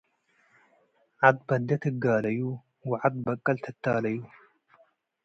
[1.25, 2.41] ዐድ በዴ ትጋለዩ፣
[2.89, 4.17] ወዐድ በቅል ትታለዩ።